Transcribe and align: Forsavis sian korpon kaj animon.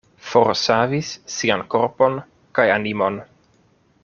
Forsavis 0.29 1.11
sian 1.35 1.63
korpon 1.75 2.19
kaj 2.61 2.69
animon. 2.79 3.25